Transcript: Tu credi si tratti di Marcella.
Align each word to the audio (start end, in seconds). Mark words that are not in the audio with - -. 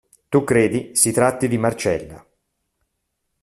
Tu 0.29 0.43
credi 0.43 0.95
si 0.95 1.11
tratti 1.11 1.47
di 1.47 1.59
Marcella. 1.59 2.25